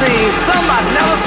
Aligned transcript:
seen 0.00 0.30
somebody 0.48 0.94
never 0.94 1.19